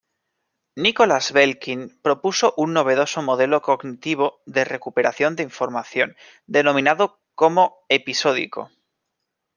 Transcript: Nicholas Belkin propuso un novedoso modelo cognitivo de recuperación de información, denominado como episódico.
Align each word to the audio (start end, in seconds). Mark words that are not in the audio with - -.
Nicholas 0.83 1.27
Belkin 1.37 1.81
propuso 2.05 2.47
un 2.63 2.69
novedoso 2.77 3.19
modelo 3.29 3.57
cognitivo 3.67 4.27
de 4.47 4.63
recuperación 4.73 5.35
de 5.35 5.43
información, 5.43 6.09
denominado 6.47 7.05
como 7.41 7.63
episódico. 7.87 8.61